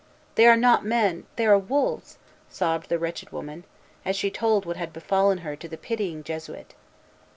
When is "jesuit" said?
6.23-6.73